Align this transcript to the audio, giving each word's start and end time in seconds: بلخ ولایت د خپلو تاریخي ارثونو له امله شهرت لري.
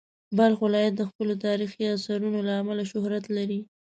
بلخ 0.37 0.57
ولایت 0.65 0.93
د 0.97 1.01
خپلو 1.09 1.33
تاریخي 1.45 1.81
ارثونو 1.93 2.29
له 2.47 2.53
امله 2.61 2.83
شهرت 2.91 3.25
لري. 3.37 3.59